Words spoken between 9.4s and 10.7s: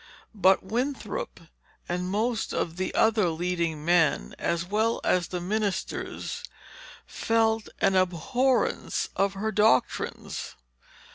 doctrines.